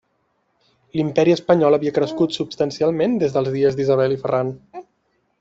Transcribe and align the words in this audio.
L'Imperi 0.99 1.33
Espanyol 1.35 1.77
havia 1.79 1.93
crescut 1.97 2.33
substancialment 2.39 3.15
des 3.25 3.37
dels 3.37 3.53
dies 3.59 3.79
d'Isabel 3.83 4.19
i 4.19 4.19
Ferran. 4.25 4.53